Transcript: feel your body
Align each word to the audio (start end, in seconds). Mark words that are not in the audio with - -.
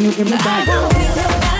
feel 0.00 0.26
your 0.28 0.38
body 0.38 1.59